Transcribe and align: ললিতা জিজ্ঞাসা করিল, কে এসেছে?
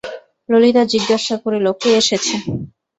ললিতা 0.49 0.83
জিজ্ঞাসা 0.93 1.35
করিল, 1.43 1.65
কে 1.81 1.89
এসেছে? 2.01 2.35